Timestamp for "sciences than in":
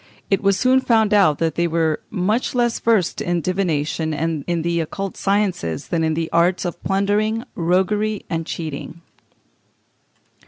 5.15-6.15